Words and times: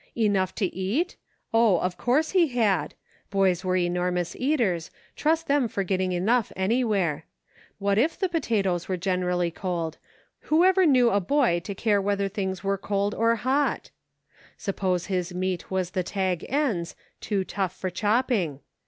"Enough 0.31 0.55
to 0.55 0.65
eat?" 0.65 1.15
Of 1.53 1.95
course 1.95 2.31
he 2.31 2.47
had! 2.47 2.95
Boys 3.29 3.63
were 3.63 3.75
enormous 3.75 4.35
eaters; 4.35 4.89
trust 5.15 5.45
them 5.45 5.67
for 5.67 5.83
getting 5.83 6.11
enough 6.11 6.51
anywhere. 6.55 7.25
What 7.77 7.99
if 7.99 8.17
the 8.17 8.27
potatoes 8.27 8.87
were 8.89 8.97
generally 8.97 9.51
cold; 9.51 9.99
whoever 10.39 10.87
knew 10.87 11.11
a 11.11 11.19
boy 11.21 11.59
to 11.65 11.75
care 11.75 12.01
whether 12.01 12.27
things 12.27 12.63
were 12.63 12.79
cold 12.79 13.13
or 13.13 13.35
hot} 13.35 13.91
Suppose 14.57 15.05
his 15.05 15.35
meat 15.35 15.69
was 15.69 15.91
the 15.91 16.01
tag 16.01 16.47
ends, 16.49 16.95
too 17.19 17.43
tough 17.43 17.75
for 17.77 17.91
chopping. 17.91 18.61